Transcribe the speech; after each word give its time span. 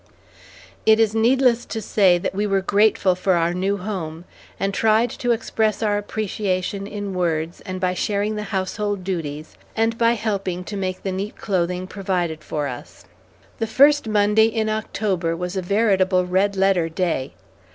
It 0.83 0.99
is 0.99 1.13
needless 1.13 1.63
to 1.65 1.79
say 1.79 2.17
that 2.17 2.33
we 2.33 2.47
were 2.47 2.63
grateful 2.63 3.13
for 3.13 3.33
our 3.33 3.53
new 3.53 3.77
home, 3.77 4.25
and 4.59 4.73
tried 4.73 5.11
to 5.11 5.29
express 5.31 5.83
our 5.83 5.95
appreciation 5.99 6.87
in 6.87 7.13
words 7.13 7.61
and 7.67 7.79
by 7.79 7.93
sharing 7.93 8.35
the 8.35 8.45
household 8.49 9.03
duties, 9.03 9.55
and 9.75 9.99
by 9.99 10.13
helping 10.13 10.63
to 10.63 10.75
make 10.75 11.03
the 11.03 11.11
neat 11.11 11.35
clothing 11.37 11.85
provided 11.85 12.43
for 12.43 12.67
us. 12.67 13.05
The 13.59 13.67
first 13.67 14.07
Monday 14.07 14.47
in 14.47 14.69
October 14.69 15.35
was 15.37 15.55
a 15.55 15.61
veritable 15.61 16.25
red 16.25 16.55
letter 16.55 16.89
day. 16.89 17.35